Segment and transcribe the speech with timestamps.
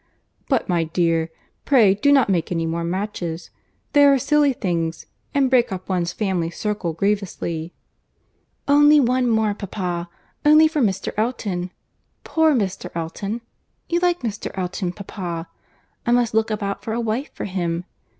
[0.49, 1.29] "But, my dear,
[1.63, 3.51] pray do not make any more matches;
[3.93, 7.71] they are silly things, and break up one's family circle grievously."
[8.67, 10.09] "Only one more, papa;
[10.43, 11.13] only for Mr.
[11.17, 11.69] Elton.
[12.23, 12.89] Poor Mr.
[12.95, 13.41] Elton!
[13.89, 14.49] You like Mr.
[14.57, 17.85] Elton, papa,—I must look about for a wife for him.